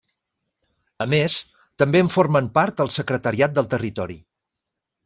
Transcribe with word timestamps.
A 1.05 1.05
més, 1.13 1.35
també 1.83 2.01
en 2.07 2.11
formen 2.17 2.51
part 2.59 2.85
el 2.87 2.93
Secretariat 2.99 3.57
del 3.61 3.73
Territori. 3.77 4.21